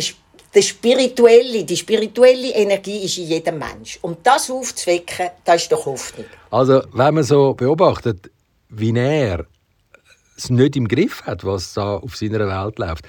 [0.54, 3.98] die spirituelle, die spirituelle Energie ist in jedem Mensch.
[4.02, 6.26] Und das aufzuwecken, das ist doch Hoffnung.
[6.50, 8.30] Also, wenn man so beobachtet,
[8.68, 9.46] wie er
[10.36, 13.06] es nicht im Griff hat, was da auf seiner Welt läuft,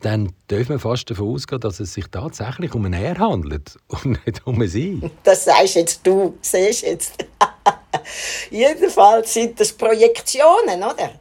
[0.00, 4.26] dann dürfen wir fast davon ausgehen, dass es sich tatsächlich um ein Er handelt und
[4.26, 5.00] nicht um ein Sie.
[5.22, 7.24] Das sagst jetzt du, siehst jetzt.
[8.50, 11.12] Jedenfalls sind das Projektionen, oder?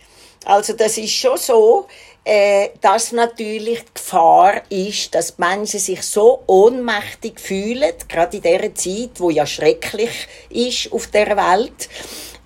[0.45, 1.87] Also das ist schon so,
[2.23, 8.75] äh, dass natürlich die Gefahr ist, dass Menschen sich so ohnmächtig fühlen, gerade in dieser
[8.75, 11.89] Zeit, wo ja schrecklich ist auf der Welt,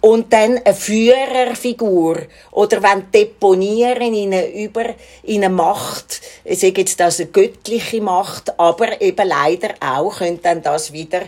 [0.05, 6.81] und dann eine Führerfigur oder wenn deponieren in eine über in eine Macht ich sage
[6.81, 11.21] jetzt das eine göttliche Macht aber eben leider auch könnte dann das wieder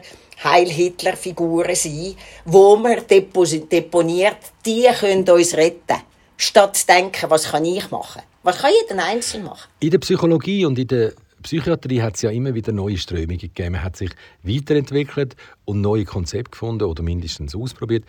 [0.43, 6.03] Heil Hitler Figuren sein wo man deponiert die können uns retten
[6.37, 9.67] statt zu denken was kann ich machen was kann jeder Einzelne machen?
[9.79, 11.13] In der Psychologie und in der
[11.43, 13.73] Psychiatrie hat es ja immer wieder neue Strömungen gegeben.
[13.73, 14.09] Man hat sich
[14.43, 15.35] weiterentwickelt
[15.65, 18.05] und neue Konzepte gefunden oder mindestens ausprobiert,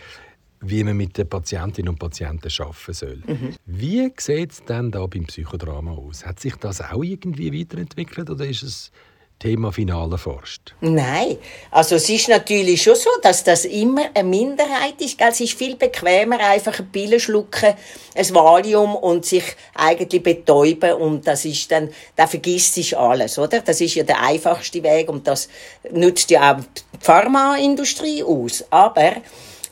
[0.60, 3.22] wie man mit den Patientinnen und Patienten arbeiten soll.
[3.26, 3.54] Mhm.
[3.66, 6.26] Wie sieht es denn da beim Psychodrama aus?
[6.26, 8.90] Hat sich das auch irgendwie weiterentwickelt oder ist es
[9.38, 10.74] Thema Finale forscht?
[10.80, 11.38] Nein,
[11.70, 15.20] also es ist natürlich schon so, dass das immer eine Minderheit ist.
[15.20, 17.74] Es ist viel bequemer, einfach ein Pille schlucken,
[18.16, 19.44] ein Valium und sich
[19.74, 23.60] eigentlich betäuben und das ist dann, da vergisst sich alles, oder?
[23.60, 25.48] Das ist ja der einfachste Weg und das
[25.92, 28.64] nutzt ja auch die Pharmaindustrie aus.
[28.70, 29.12] Aber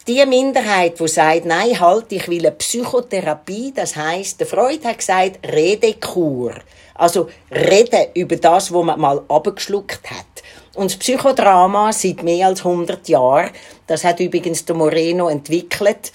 [0.06, 4.98] die Minderheit, die sagt, nein, halt, ich will eine Psychotherapie, das heißt, der Freud hat
[4.98, 6.54] gesagt, Redekur.
[6.94, 10.42] Also reden über das, was man mal abgeschluckt hat.
[10.74, 13.50] Und das Psychodrama seit mehr als 100 Jahren,
[13.86, 16.12] das hat übrigens der Moreno entwickelt,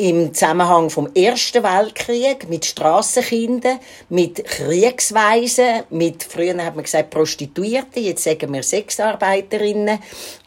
[0.00, 8.02] im Zusammenhang vom Ersten Weltkrieg mit Strassenkindern, mit Kriegsweisen, mit früher hat man gesagt Prostituierten,
[8.02, 9.98] jetzt sagen wir Sexarbeiterinnen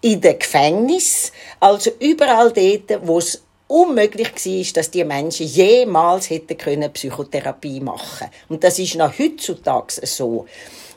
[0.02, 6.58] in den Gefängnis, also überall dort, wo es unmöglich war, dass die Menschen jemals hätten
[6.58, 8.30] können Psychotherapie machen.
[8.50, 10.48] Und das ist noch heutzutage so.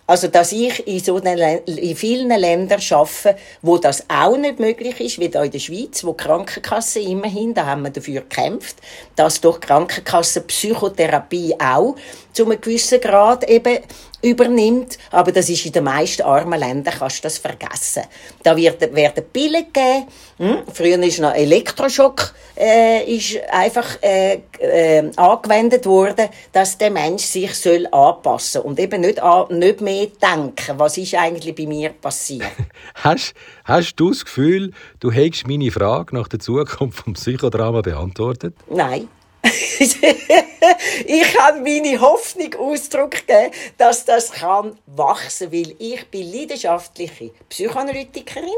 [0.09, 5.19] Also, dass ich in so in vielen Ländern arbeite, wo das auch nicht möglich ist,
[5.19, 8.77] wie da in der Schweiz, wo die Krankenkasse immerhin, da haben wir dafür gekämpft,
[9.17, 11.97] dass durch Krankenkasse Psychotherapie auch
[12.33, 13.79] zu einem gewissen Grad eben
[14.23, 14.99] übernimmt.
[15.11, 18.03] Aber das ist in den meisten armen Ländern, kannst du das vergessen.
[18.43, 20.07] Da wird, werden Pillen gegeben.
[20.39, 20.59] Hm?
[20.73, 27.55] Früher ist noch Elektroschock äh, ist einfach äh, äh, angewendet worden, dass der Mensch sich
[27.55, 32.47] soll anpassen und eben nicht, an, nicht mehr denken, was ist eigentlich bei mir passiert.
[32.95, 38.55] hast, hast du das Gefühl, du hättest meine Frage nach der Zukunft vom Psychodrama beantwortet?
[38.71, 39.09] Nein.
[41.07, 48.51] ich habe meine Hoffnung Ausdruck gegeben, dass das kann wachsen, weil ich bin leidenschaftliche Psychoanalytikerin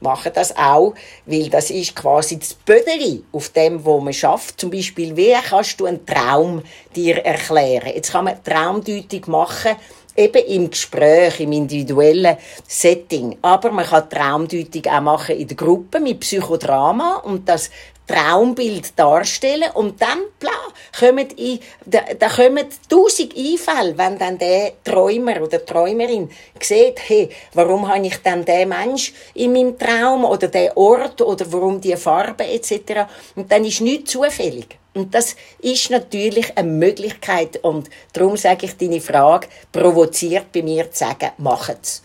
[0.00, 0.94] mache das auch,
[1.26, 4.60] weil das ist quasi das Bödeli auf dem, wo man schafft.
[4.60, 6.62] Zum Beispiel, wie kannst du einen Traum
[6.96, 7.92] dir erklären?
[7.94, 9.76] Jetzt kann man Traumdeutung machen,
[10.16, 13.38] eben im Gespräch, im individuellen Setting.
[13.42, 17.70] Aber man kann Traumdeutung auch machen in der Gruppe mit Psychodrama und das
[18.10, 20.50] Traumbild darstellen und dann, bla,
[20.98, 26.28] kommen in, da, da kommen tausend Einfälle, wenn dann der Träumer oder Träumerin
[26.60, 31.46] sieht, hey, warum habe ich dann den Mensch in meinem Traum oder den Ort oder
[31.52, 33.06] warum die Farbe etc.
[33.36, 34.76] Und dann ist nichts zufällig.
[34.92, 40.90] Und das ist natürlich eine Möglichkeit und darum sage ich deine Frage provoziert bei mir
[40.90, 42.02] zu sagen, machen's.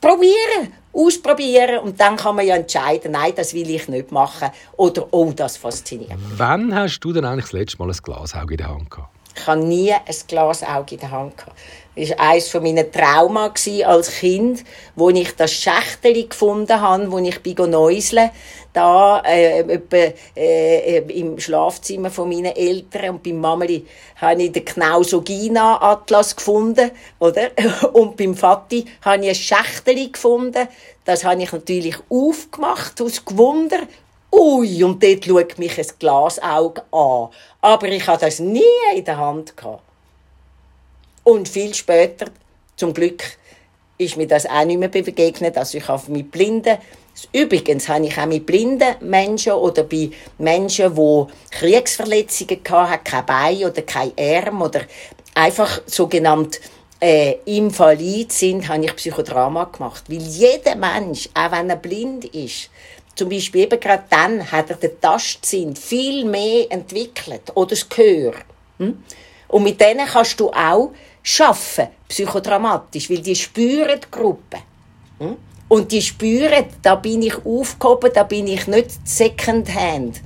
[0.00, 5.06] Probieren, ausprobieren und dann kann man ja entscheiden, nein, das will ich nicht machen oder
[5.12, 6.38] oh, das fasziniert mich.
[6.38, 9.17] Wann hast du denn eigentlich das letzte Mal ein Glasauge in der Hand gehabt?
[9.38, 11.56] Ich habe nie ein Glasauge in der Hand gehabt.
[11.94, 13.52] Das war eines meiner Trauma
[13.86, 18.30] als Kind, wo ich das Schächteli gefunden habe, wo ich bin Neuseln,
[18.72, 23.84] da äh, etwa, äh, im Schlafzimmer von meinen Eltern und beim Mameli
[24.16, 27.50] habe ich den Knausogina Atlas gefunden, oder?
[27.92, 30.68] Und beim Vati habe ich ein Schächteli gefunden.
[31.04, 33.80] Das habe ich natürlich aufgemacht aus Gewunder
[34.30, 37.28] Ui, und dort schaut mich ein Glasauge an.
[37.60, 38.62] Aber ich hatte das nie
[38.94, 39.56] in der Hand.
[39.56, 39.82] Gehabt.
[41.24, 42.26] Und viel später,
[42.76, 43.22] zum Glück,
[43.98, 45.58] ist mir das auch nicht mehr begegnet.
[45.58, 46.78] Also ich habe mit Blinden,
[47.32, 53.64] übrigens habe ich auch mit blinden Menschen oder bei Menschen, die Kriegsverletzungen hatten, kein Bein
[53.64, 54.82] oder kein Arm oder
[55.34, 56.60] einfach sogenannt
[57.00, 60.04] äh, invalid sind, habe ich Psychodrama gemacht.
[60.08, 62.70] Weil jeder Mensch, auch wenn er blind ist,
[63.18, 68.34] zum Beispiel eben gerade dann hat er den Tastsinn viel mehr entwickelt oder das Gehör.
[68.78, 69.02] Hm?
[69.48, 74.58] Und mit denen kannst du auch schaffen, psychodramatisch, weil die spüren die Gruppe.
[75.18, 75.36] Hm?
[75.66, 80.22] Und die spüren, da bin ich aufgehoben, da bin ich nicht Secondhand.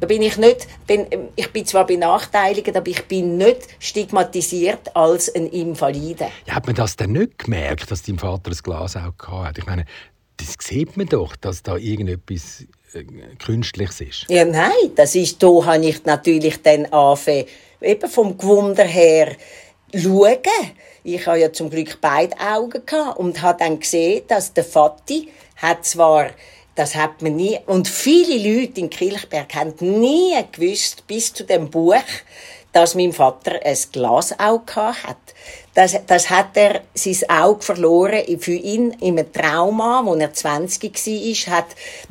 [0.00, 5.34] Da bin ich nicht, bin, ich bin zwar benachteiligt, aber ich bin nicht stigmatisiert als
[5.34, 6.28] ein Invalide.
[6.46, 9.60] Ja, hat man das denn nicht gemerkt, dass dein Vater ein Glas auch hatte?
[9.60, 9.86] Ich meine,
[10.38, 13.04] das sieht man doch, dass da irgendetwas äh,
[13.38, 14.26] Künstliches ist.
[14.28, 17.44] Ja, nein, das ist, da habe ich natürlich dann angefangen,
[17.80, 19.36] eben vom Gewunder her,
[19.94, 20.38] schauen.
[21.04, 25.28] Ich habe ja zum Glück beide Augen gehabt und habe dann gesehen, dass der Vati
[25.56, 26.30] hat zwar
[26.78, 31.68] das hat man nie, und viele Leute in Kilchberg haben nie gewusst, bis zu dem
[31.70, 31.96] Buch,
[32.72, 35.16] dass mein Vater ein Glasauge hat.
[35.78, 38.24] Das, das hat er sein Auge verloren.
[38.40, 41.66] Für ihn im Trauma, wo er 20 war, hat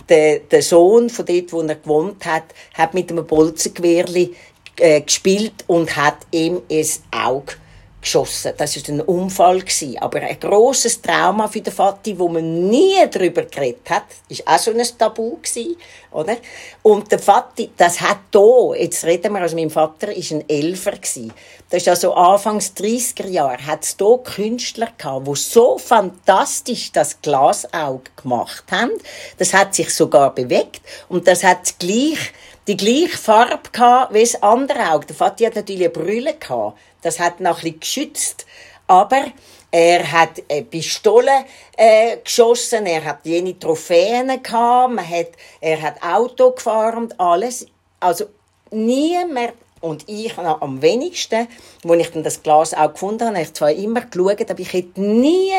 [0.08, 4.34] der, der Sohn von dort, wo er gewohnt hat, hat mit einem Bolzengewehrli
[4.78, 7.56] äh, gespielt und hat ihm ein Auge
[8.02, 8.54] geschossen.
[8.58, 9.98] Das ist ein Unfall gewesen.
[10.00, 14.04] aber ein großes Trauma für den Vati, wo man nie darüber geredet hat.
[14.30, 15.76] Ist auch so ein Tabu gewesen,
[16.12, 16.38] oder?
[16.84, 20.94] Und der Vati, das hat da, jetzt reden wir, also mein Vater ist ein Elfer
[20.94, 21.34] gewesen.
[21.70, 27.22] Das ist also Anfangs 30er Jahre, hat es da Künstler gehabt, die so fantastisch das
[27.22, 28.92] Glasauge gemacht haben.
[29.38, 32.32] Das hat sich sogar bewegt und das hat gleich
[32.68, 35.08] die gleiche Farbe gehabt wie das andere Auge.
[35.08, 36.78] Der Vati hat natürlich eine Brille gehabt.
[37.02, 38.46] Das hat noch ein bisschen geschützt.
[38.88, 39.26] Aber
[39.72, 41.44] er hat Pistolen
[41.76, 45.28] äh, geschossen, er hat jene Trophäen gehabt, man hat,
[45.60, 47.68] er hat Auto gefahren alles.
[48.00, 48.26] Also
[48.72, 51.48] niemand und ich noch am wenigsten,
[51.84, 54.74] wo ich dann das Glas auch gefunden habe, habe ich zwar immer geschaut, aber ich
[54.74, 55.52] hätte nie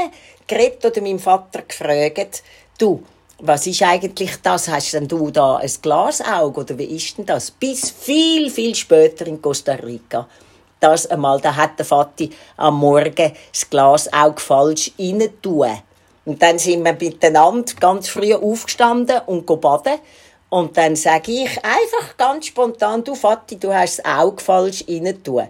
[0.47, 2.43] geredet oder meinem Vater gefragt,
[2.79, 3.03] du,
[3.41, 4.69] was ist eigentlich das?
[4.69, 7.51] Hast denn du da ein Glasauge oder wie ist denn das?
[7.51, 10.27] Bis viel, viel später in Costa Rica.
[10.81, 15.83] Das einmal, da hat der Vati am Morgen das Glasauge falsch rein.
[16.25, 19.99] Und dann sind wir miteinander ganz früh aufgestanden und baden.
[20.51, 25.49] Und dann sage ich einfach ganz spontan, du Vati, du hast das Auge falsch rein.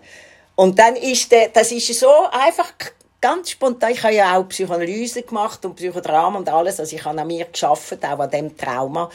[0.57, 2.72] Und dann ist der, das ist so einfach
[3.20, 7.20] ganz spontan, ich habe ja auch Psychoanalyse gemacht und Psychodrama und alles, also ich habe
[7.20, 9.11] an mir geschafft, auch an dem Trauma.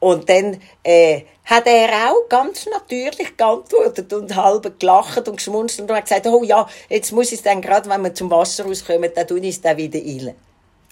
[0.00, 5.96] Und dann äh, hat er auch ganz natürlich geantwortet und halb gelacht und geschmunzelt und
[5.96, 9.26] hat gesagt, oh ja, jetzt muss ich dann gerade, wenn wir zum Wasser rauskommen, dann
[9.26, 10.34] tue ich es dann wieder rein.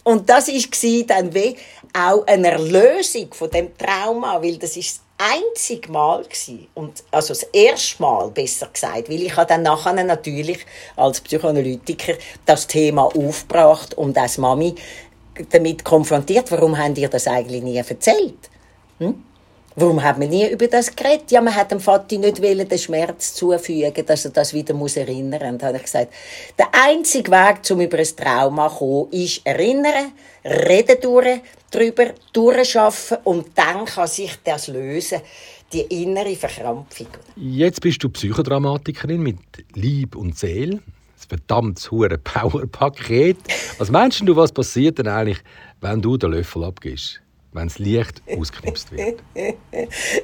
[0.05, 1.57] Und das war dann wie
[1.93, 6.25] auch eine Erlösung von dem Trauma, weil das ist einzige Mal
[6.75, 12.15] und also das erste Mal besser gesagt, weil ich habe dann nachher natürlich als Psychoanalytiker
[12.45, 14.75] das Thema aufgebracht und als Mami
[15.51, 16.51] damit konfrontiert.
[16.51, 18.51] Warum haben ihr das eigentlich nie erzählt?
[18.99, 19.23] Hm?
[19.75, 21.31] Warum hat man nie über das geredet?
[21.31, 24.97] Ja, man hat dem Vati nicht wollen, den Schmerz zufügen, dass er das wieder muss
[24.97, 25.55] erinnern.
[25.55, 26.13] Und habe ich gesagt,
[26.59, 30.13] der einzige Weg, um über ein Trauma zu kommen, ist erinnern,
[30.45, 35.21] reden durch, darüber, durchschaffen und dann kann sich das lösen,
[35.73, 37.07] die innere Verkrampfung.
[37.37, 39.39] Jetzt bist du Psychodramatikerin mit
[39.75, 40.75] Lieb und Seele.
[40.75, 43.39] Ein verdammtes hure Powerpaket.
[43.79, 45.39] Was meinst du, was passiert denn eigentlich,
[45.81, 47.22] wenn du den Löffel abgibst?
[47.53, 49.23] Wenn das Licht ausgeknipst wird?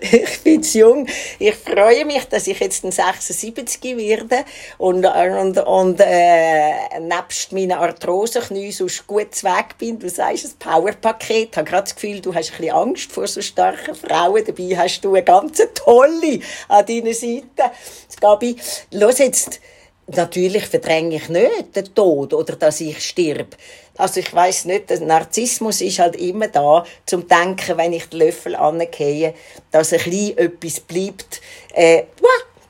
[0.01, 1.07] ich bin jung.
[1.39, 4.45] Ich freue mich, dass ich jetzt ein 76 werde
[4.79, 9.99] und, und, und äh, nebst meinen Arthrosenknie so gut weg bin.
[9.99, 11.51] Du sagst, ein Powerpaket.
[11.51, 14.43] Ich habe gerade das Gefühl, du hast ein bisschen Angst vor so starken Frauen.
[14.47, 17.73] Dabei hast du eine ganz tolle an deiner Seite.
[18.21, 18.57] Gabi,
[18.93, 19.61] los jetzt
[20.09, 23.57] natürlich verdränge ich nicht den Tod oder dass ich stirb.
[23.97, 28.21] Also ich weiß nicht, der Narzissmus ist halt immer da, zum Denken, wenn ich den
[28.21, 29.35] Löffel angehe,
[29.71, 31.41] dass ein bisschen etwas bleibt.
[31.75, 32.05] Äh,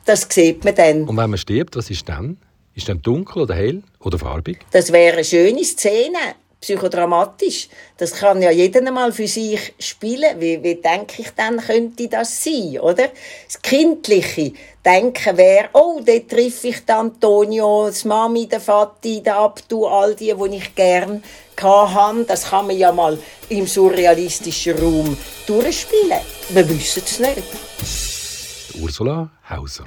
[0.05, 1.03] das sieht man dann.
[1.05, 2.39] Und wenn man stirbt, was ist dann?
[2.75, 4.61] Ist dann dunkel oder hell oder farbig?
[4.71, 6.19] Das wäre eine schöne Szene
[6.61, 7.69] psychodramatisch.
[7.97, 10.41] Das kann ja jeder mal für sich spielen.
[10.41, 13.09] Wie, wie denke ich dann, könnte das sein, oder?
[13.47, 14.53] Das kindliche
[14.85, 20.15] Denken wäre, oh, dort treffe ich den Antonio, das Mami, den Vati, den Abdu, all
[20.15, 21.23] die, die ich gern
[21.61, 22.25] hatte.
[22.25, 26.21] Das kann man ja mal im surrealistischen Raum durchspielen.
[26.51, 27.43] Wir wissen es nicht.
[28.81, 29.87] Ursula Hauser.